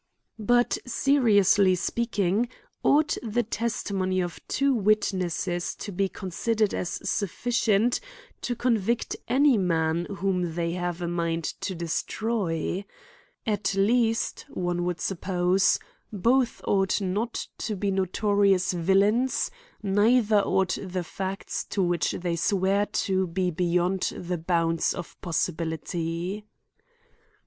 [0.39, 2.49] But, seriously speaking
[2.81, 6.55] ought the testimony of two witnesses to be consi.
[6.55, 7.99] dered as sufficient
[8.41, 12.85] to convict any man whom they 208 A COMMENTARY 6N have a mind to destroy?
[13.45, 15.77] At least, one would sup pose,
[16.11, 19.51] both ought not to be notorious villains
[19.83, 26.43] neither ought the facts to which they swear to, be beyond the bounds of possibility.